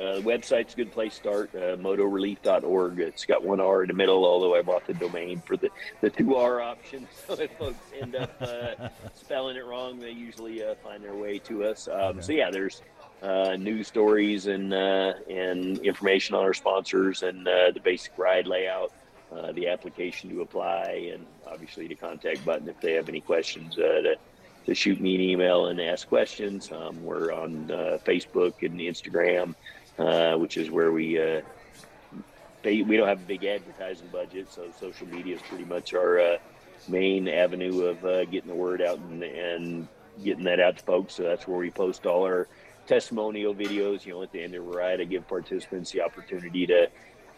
[0.02, 2.98] uh, the website's a good place to start, uh, motorelief.org.
[2.98, 6.10] It's got one R in the middle, although I bought the domain for the, the
[6.10, 7.06] two R option.
[7.28, 11.38] So if folks end up uh, spelling it wrong, they usually uh, find their way
[11.38, 11.86] to us.
[11.86, 12.20] Um, Okay.
[12.22, 12.82] So yeah, there's
[13.22, 18.48] uh, news stories and uh, and information on our sponsors and uh, the basic ride
[18.48, 18.92] layout,
[19.32, 23.78] uh, the application to apply, and obviously the contact button if they have any questions
[23.78, 24.16] uh, to,
[24.66, 26.70] to shoot me an email and ask questions.
[26.72, 29.54] Um, we're on uh, Facebook and Instagram,
[29.98, 31.40] uh, which is where we uh,
[32.64, 36.36] we don't have a big advertising budget, so social media is pretty much our uh,
[36.88, 39.88] main avenue of uh, getting the word out and, and
[40.22, 41.14] getting that out to folks.
[41.14, 42.48] So that's where we post all our
[42.86, 44.04] testimonial videos.
[44.04, 46.88] You know, at the end of the ride, I give participants the opportunity to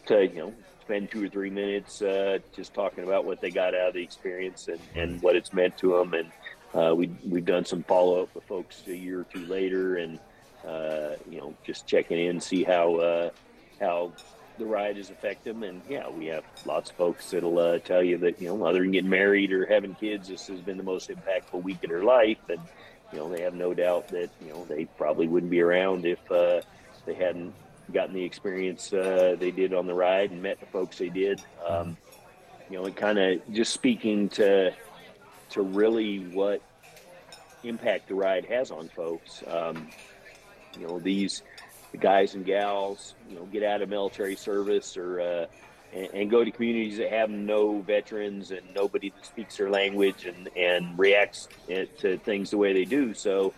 [0.06, 3.74] to you know spend two or three minutes uh, just talking about what they got
[3.74, 6.14] out of the experience and, and what it's meant to them.
[6.14, 6.30] And
[6.74, 10.18] uh, we we've done some follow up with folks a year or two later, and
[10.66, 13.30] uh, you know just checking in, see how uh,
[13.80, 14.12] how
[14.58, 15.62] the ride has affected them.
[15.62, 18.80] And yeah, we have lots of folks that'll uh, tell you that you know other
[18.80, 22.04] than getting married or having kids, this has been the most impactful week in their
[22.04, 22.60] life, and
[23.12, 26.32] you know they have no doubt that you know they probably wouldn't be around if
[26.32, 26.60] uh,
[27.06, 27.54] they hadn't
[27.92, 31.42] gotten the experience uh, they did on the ride and met the folks they did.
[31.66, 31.96] Um,
[32.70, 34.72] you know, and kind of just speaking to
[35.50, 36.62] to really what
[37.64, 39.42] impact the ride has on folks.
[39.46, 39.88] Um,
[40.78, 41.42] you know, these
[42.00, 45.46] guys and gals, you know, get out of military service or uh,
[45.92, 50.24] and, and go to communities that have no veterans and nobody that speaks their language
[50.24, 51.48] and and reacts
[51.98, 53.14] to things the way they do.
[53.14, 53.52] So.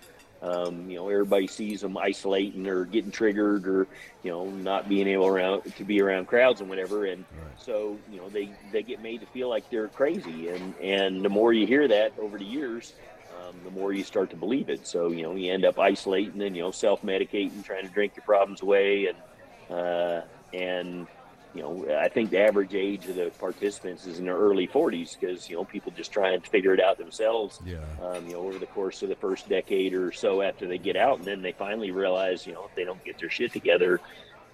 [0.44, 3.88] Um, you know, everybody sees them isolating or getting triggered or,
[4.22, 7.06] you know, not being able around to be around crowds and whatever.
[7.06, 7.54] And Right.
[7.56, 10.48] so, you know, they, they get made to feel like they're crazy.
[10.48, 12.94] And, and the more you hear that over the years,
[13.30, 14.86] um, the more you start to believe it.
[14.86, 18.14] So, you know, you end up isolating and, you know, self medicating, trying to drink
[18.16, 19.06] your problems away.
[19.06, 21.08] And, uh, and,
[21.54, 25.18] you know, I think the average age of the participants is in their early 40s
[25.18, 27.78] because, you know, people just trying to figure it out themselves Yeah.
[28.02, 30.96] um, you know, over the course of the first decade or so after they get
[30.96, 34.00] out, and then they finally realize, you know, if they don't get their shit together,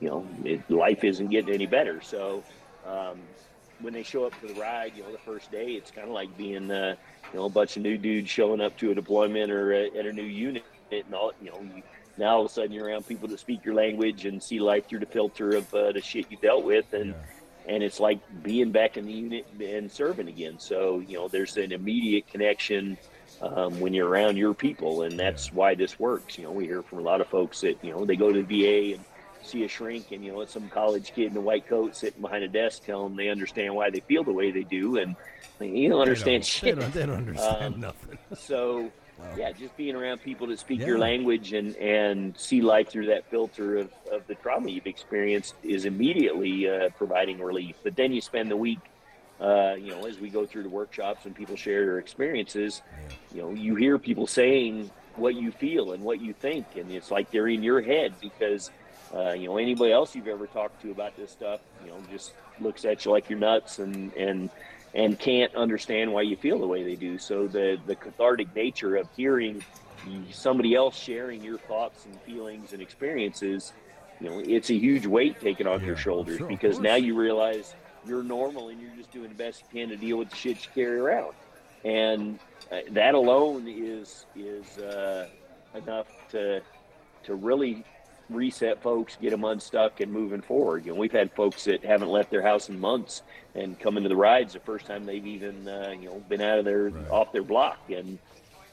[0.00, 2.02] you know, it, life isn't getting any better.
[2.02, 2.42] So
[2.86, 3.18] um,
[3.80, 6.12] when they show up for the ride, you know, the first day, it's kind of
[6.12, 6.96] like being, uh,
[7.32, 10.04] you know, a bunch of new dudes showing up to a deployment or a, at
[10.04, 11.82] a new unit, and all, you know, you,
[12.20, 14.86] now all of a sudden you're around people that speak your language and see life
[14.88, 17.74] through the filter of uh, the shit you dealt with, and Yeah.
[17.74, 20.58] and it's like being back in the unit and serving again.
[20.58, 22.96] So you know, there's an immediate connection
[23.42, 26.36] um, when you're around your people, and that's why this works.
[26.38, 28.42] You know, we hear from a lot of folks that you know they go to
[28.42, 29.04] the VA and
[29.42, 32.20] see a shrink, and you know, it's some college kid in a white coat sitting
[32.20, 35.16] behind a desk telling them they understand why they feel the way they do, and
[35.60, 36.78] you don't understand they shit.
[36.78, 38.18] don't, they don't understand Um, nothing.
[38.34, 39.34] So, Wow.
[39.36, 40.86] yeah, just being around people that speak Yeah.
[40.88, 45.54] your language and, and see life through that filter of, of the trauma you've experienced
[45.62, 47.76] is immediately uh, providing relief.
[47.84, 48.80] But then you spend the week,
[49.40, 52.82] uh, you know, as we go through the workshops and people share their experiences,
[53.32, 57.10] you know, you hear people saying what you feel and what you think, and it's
[57.10, 58.70] like they're in your head because,
[59.14, 62.32] uh, you know, anybody else you've ever talked to about this stuff, you know, just
[62.60, 64.50] looks at you like you're nuts and and
[64.94, 67.18] and can't understand why you feel the way they do.
[67.18, 69.62] So the the cathartic nature of hearing
[70.32, 73.72] somebody else sharing your thoughts and feelings and experiences,
[74.18, 77.14] you know, it's a huge weight taken off Yeah, your shoulders sure, because now you
[77.18, 77.74] realize
[78.06, 80.56] you're normal and you're just doing the best you can to deal with the shit
[80.64, 81.34] you carry around,
[81.84, 85.28] and uh, that alone is is uh,
[85.74, 86.62] enough to
[87.24, 87.84] to really
[88.30, 90.84] reset folks, get them unstuck and moving forward.
[90.86, 93.22] You know, we've had folks that haven't left their house in months
[93.54, 96.58] and come into the rides the first time they've even uh, you know been out
[96.58, 97.10] of their Right.
[97.10, 98.18] off their block and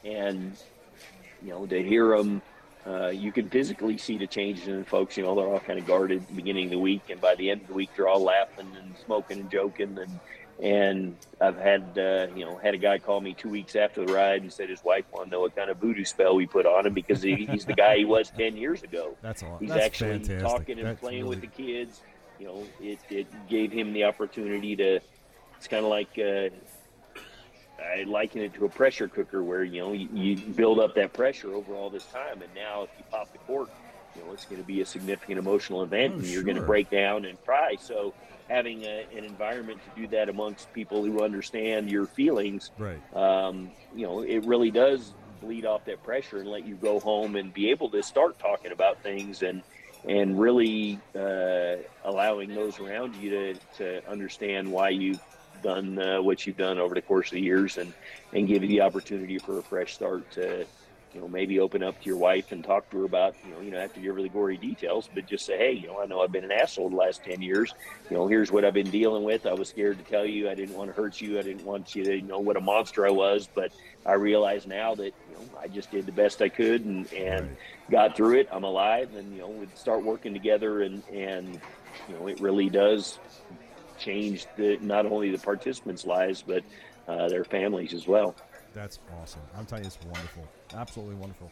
[0.03, 0.57] and
[1.41, 2.41] you know to hear them.
[2.85, 5.17] Uh, you can physically see the changes in folks.
[5.17, 7.35] You know, they're all kind of guarded at the beginning of the week, and by
[7.35, 9.97] the end of the week, they're all laughing and smoking and joking.
[9.97, 10.19] And
[10.61, 14.13] and I've had uh, you know had a guy call me two weeks after the
[14.13, 16.65] ride and said his wife wanted to know what kind of voodoo spell we put
[16.65, 19.15] on him because he, he's the guy he was ten years ago.
[19.21, 19.57] That's all.
[19.59, 20.39] He's That's actually fantastic.
[20.41, 22.01] talking and That's playing with the kids.
[22.39, 24.99] You know, it, it gave him the opportunity to
[25.57, 26.49] it's kind of like uh,
[27.83, 31.13] I liken it to a pressure cooker where you know you, you build up that
[31.13, 33.69] pressure over all this time, and now if you pop the cork,
[34.15, 36.63] you know it's going to be a significant emotional event, Oh, and you're going to
[36.63, 37.75] break down and cry.
[37.79, 38.13] So
[38.49, 43.01] having a, an environment to do that amongst people who understand your feelings Right.
[43.13, 47.36] um, you know, it really does bleed off that pressure and let you go home
[47.36, 49.63] and be able to start talking about things and
[50.07, 55.19] and really uh, allowing those around you to, to understand why you've
[55.62, 57.93] done uh, what you've done over the course of the years and
[58.33, 60.67] and give you the opportunity for a fresh start to
[61.13, 63.61] you know maybe open up to your wife and talk to her about you know
[63.61, 66.01] you know have to give her the gory details but just say hey you know
[66.01, 67.73] I know I've been an asshole the last 10 years.
[68.09, 69.45] You know here's what I've been dealing with.
[69.45, 70.49] I was scared to tell you.
[70.49, 71.39] I didn't want to hurt you.
[71.39, 73.71] I didn't want you to know what a monster I was but
[74.05, 77.55] I realize now that you know I just did the best I could and and
[77.89, 78.49] got through it.
[78.51, 81.59] I'm alive and you know we'd start working together and and
[82.07, 83.19] you know it really does
[83.97, 86.63] change the not only the participants lives but
[87.07, 88.35] uh, their families as well
[88.77, 89.41] That's awesome.
[89.57, 90.47] I'm telling you, it's wonderful.
[90.75, 91.51] Absolutely wonderful.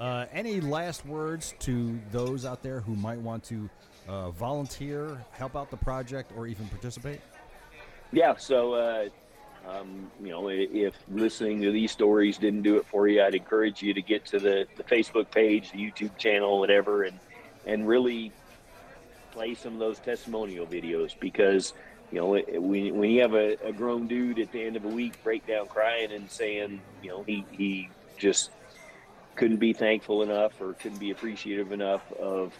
[0.00, 3.68] Uh, any last words to those out there who might want to
[4.08, 7.20] uh, volunteer, help out the project, or even participate?
[8.10, 9.08] Yeah, so uh,
[9.68, 13.82] um, you know, if listening to these stories didn't do it for you, I'd encourage
[13.82, 17.18] you to get to the, the Facebook page, the YouTube channel, whatever, and
[17.66, 18.32] and really
[19.30, 21.74] play some of those testimonial videos because
[22.12, 24.84] you know it- when when you have a, a grown dude at the end of
[24.84, 28.50] a week break down crying and saying you know he he just
[29.34, 32.52] couldn't be thankful enough or couldn't be appreciative enough of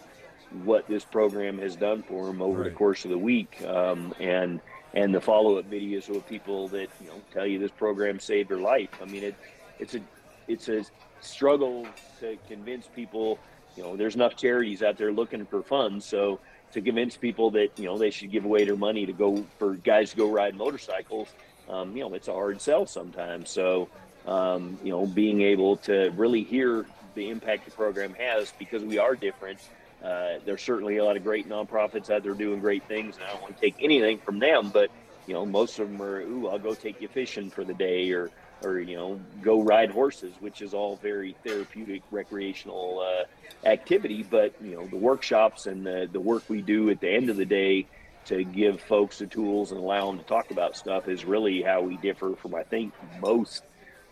[0.63, 3.63] what this program has done for him over the course of the week.
[3.63, 4.59] Um, and
[4.95, 8.57] and the follow-up videos with people that you know tell you this program saved their
[8.59, 8.89] life.
[9.01, 9.35] I mean it
[9.79, 9.99] it's a
[10.47, 10.83] it's a
[11.21, 11.87] struggle
[12.19, 13.39] to convince people
[13.77, 16.05] you know there's enough charities out there looking for funds.
[16.05, 16.39] So
[16.73, 19.75] to convince people that you know they should give away their money to go for
[19.75, 21.29] guys to go ride motorcycles
[21.69, 23.87] um, you know it's a hard sell sometimes so
[24.27, 28.97] um, you know being able to really hear the impact the program has because we
[28.97, 29.59] are different
[30.03, 33.31] uh, there's certainly a lot of great nonprofits out there doing great things, and I
[33.31, 34.69] don't want to take anything from them.
[34.69, 34.91] But
[35.27, 38.11] you know, most of them are, "Ooh, I'll go take you fishing for the day,"
[38.11, 38.29] or,
[38.63, 44.23] or you know, go ride horses, which is all very therapeutic, recreational uh, activity.
[44.23, 47.37] But you know, the workshops and the the work we do at the end of
[47.37, 47.87] the day
[48.25, 51.81] to give folks the tools and allow them to talk about stuff is really how
[51.81, 53.63] we differ from I think most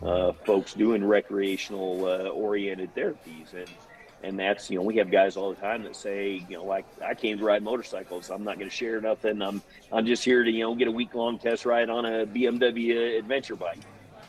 [0.02, 3.54] uh, folks doing recreational uh, oriented therapies.
[3.54, 3.68] And
[4.24, 6.84] and that's you know we have guys all the time that say you know like
[7.04, 8.30] I came to ride motorcycles.
[8.30, 9.42] I'm not going to share nothing.
[9.42, 12.26] I'm I'm just here to you know get a week long test ride on a
[12.26, 13.80] BMW adventure bike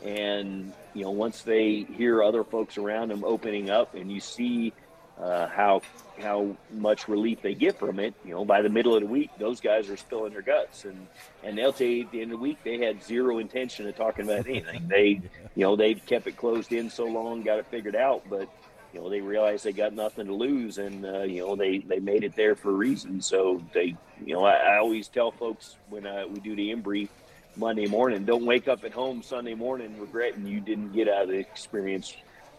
[0.03, 4.73] and you know once they hear other folks around them opening up and you see
[5.19, 5.81] uh, how
[6.21, 9.29] how much relief they get from it you know by the middle of the week
[9.37, 10.85] those guys are spilling their guts.
[10.85, 11.07] And
[11.43, 13.95] and they'll tell you at the end of the week they had zero intention of
[13.95, 14.87] talking about anything.
[14.87, 15.21] They
[15.55, 18.49] you know they kept it closed in so long got it figured out but
[18.93, 21.99] you know they realized they got nothing to lose and uh, you know they they
[21.99, 23.21] made it there for a reason.
[23.21, 26.81] So they you know i, I always tell folks when uh, we do the in
[26.81, 27.09] brief
[27.55, 28.25] monday morning.
[28.25, 32.17] Don't wake up at home sunday morning regretting you didn't get out of the experience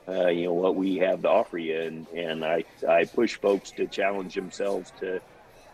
[0.09, 1.81] uh, you know what we have to offer you.
[1.81, 5.21] And and i i push folks to challenge themselves to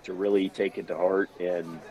[0.05, 1.31] to really take it to heart.
[1.41, 1.83] And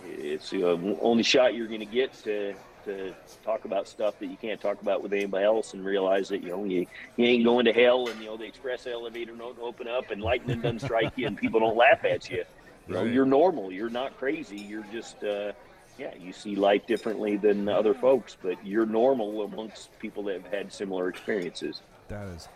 [0.00, 2.54] it's the only shot you're going to get to
[2.84, 6.42] to talk about stuff that you can't talk about with anybody else and realize that
[6.42, 9.58] you know you, you ain't going to hell and you know the express elevator don't
[9.60, 12.44] open up and lightning doesn't strike you and people don't laugh at you.
[12.86, 13.04] You know Right.
[13.04, 13.72] you're normal.
[13.72, 14.58] You're not crazy.
[14.58, 15.52] You're just uh
[15.98, 20.52] yeah you see life differently than other folks but you're normal amongst people that have
[20.52, 22.48] had similar experiences That is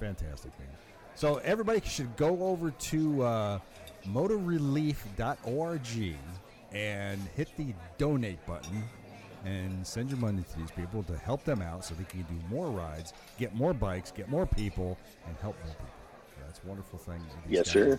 [0.00, 0.68] fantastic, man.
[1.14, 3.58] So everybody should go over to uh,
[4.08, 6.14] motorelief.org
[6.72, 8.82] and hit the donate button
[9.44, 12.34] and send your money to these people to help them out so they can do
[12.48, 15.99] more rides, get more bikes, get more people, and help more people.
[16.46, 17.20] That's a wonderful thing.
[17.48, 17.96] Yes, sir.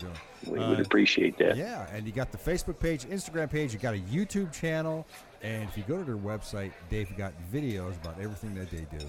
[0.47, 3.80] we Uh, would appreciate that Yeah, and you got the Facebook page, Instagram page, you
[3.80, 5.05] got a YouTube channel,
[5.41, 9.05] and if you go to their website, they've got videos about everything that they do.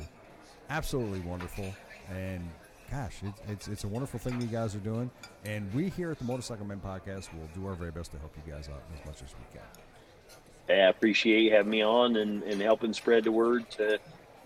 [0.71, 1.75] Absolutely wonderful,
[2.11, 2.49] and
[2.91, 5.11] gosh, it's, it's it's a wonderful thing you guys are doing.
[5.45, 8.35] And we here at the Motorcycle Men Podcast will do our very best to help
[8.37, 9.67] you guys out as much as we can.
[10.69, 13.99] I appreciate you having me on and, and helping spread the word to,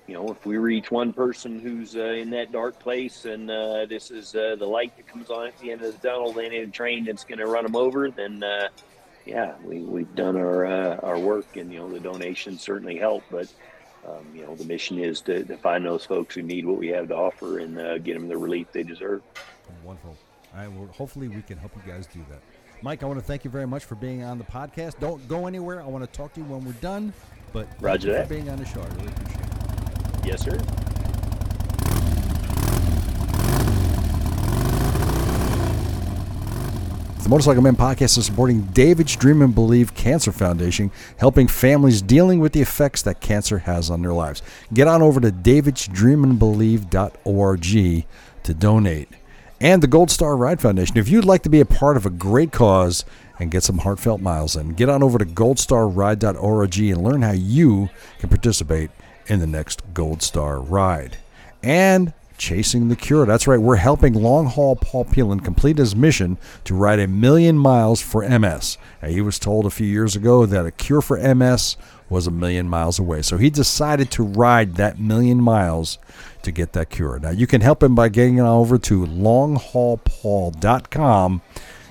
[0.07, 3.87] you know, if we reach one person who's uh, in that dark place and uh,
[3.87, 6.53] this is uh, the light that comes on at the end of the tunnel, then
[6.53, 8.69] in a train that's going to run them over, then uh,
[9.25, 13.25] yeah, we, we've done our uh, our work and, you know, the donations certainly help.
[13.31, 13.53] But,
[14.07, 16.89] um, you know, the mission is to, to find those folks who need what we
[16.89, 19.23] have to offer and uh, get them the relief they deserve.
[19.85, 20.17] Wonderful.
[20.55, 20.87] I will.
[20.87, 22.41] Hopefully, we can help you guys do that.
[22.83, 25.01] Mike, I want to thank you very much for being on the podcast.
[25.01, 25.83] Don't go anywhere.
[25.83, 27.13] I want to talk to you when we're done.
[27.53, 28.29] But Roger that.
[28.29, 28.81] for being on the show.
[28.81, 29.46] I really appreciate it.
[30.27, 30.59] Yes, sir.
[37.23, 42.41] The Motorcycle Men podcast is supporting David's Dream and Believe Cancer Foundation, helping families dealing
[42.41, 44.43] with the effects that cancer has on their lives.
[44.75, 48.07] Get on over to davidsdreamandbelieve.org
[48.43, 49.09] to donate.
[49.61, 50.99] And the Gold Star Ride Foundation.
[50.99, 53.05] If you'd like to be a part of a great cause
[53.39, 57.89] and get some heartfelt miles in, get on over to goldstarride.org and learn how you
[58.19, 58.91] can participate
[59.27, 61.19] in the next Gold Star Ride.
[61.63, 63.27] And Chasing the Cure.
[63.27, 67.59] That's right, we're helping long haul Paul Pelland complete his mission to ride a million
[67.59, 68.79] miles for MS.
[69.05, 71.77] He was told a few years ago that a cure for MS
[72.09, 73.23] was a million miles away.
[73.23, 75.99] So he decided to ride that million miles
[76.43, 77.19] to get that cure.
[77.19, 81.43] Now, you can help him by getting on over to longhaulpaul.com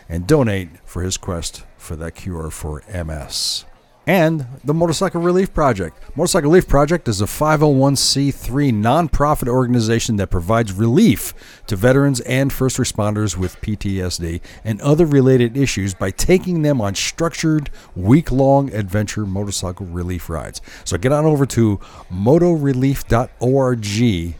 [0.08, 3.66] and donate for his quest for that cure for MS
[4.08, 5.98] and the Motorcycle Relief Project.
[6.16, 11.34] Motorcycle Relief Project is a 501c3 nonprofit organization that provides relief
[11.68, 16.96] to veterans and first responders with PTSD and other related issues by taking them on
[16.96, 20.62] structured week-long adventure motorcycle relief rides.
[20.84, 21.78] So get on over to
[22.12, 23.84] motorelief.org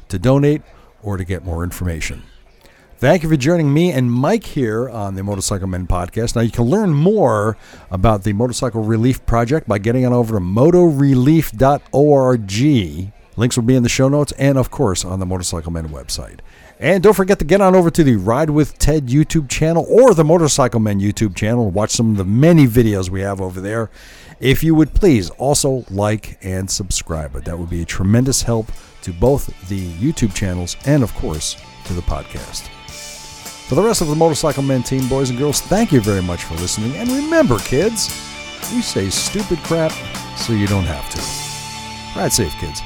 [0.10, 0.62] to donate
[1.02, 2.24] or to get more information.
[2.98, 6.34] Thank you for joining me and Mike here on the Motorcycle Men podcast.
[6.34, 7.58] Now, you can learn more
[7.92, 13.12] about the Motorcycle Relief Project by getting on over to motorelief.org.
[13.38, 16.40] Links will be in the show notes and, of course, on the Motorcycle Men website.
[16.80, 20.14] And don't forget to get on over to the Ride with Ted YouTube channel or
[20.14, 23.60] the Motorcycle Men YouTube channel and watch some of the many videos we have over
[23.60, 23.90] there.
[24.40, 28.72] If you would please also like and subscribe, that would be a tremendous help
[29.02, 32.70] to both the YouTube channels and, of course, to the podcast.
[33.68, 36.44] For the rest of the Motorcycle Men team, boys and girls, thank you very much
[36.44, 36.96] for listening.
[36.98, 38.10] And remember, kids,
[38.72, 39.92] we say stupid crap
[40.38, 42.20] so you don't have to.
[42.20, 42.84] Ride safe, kids.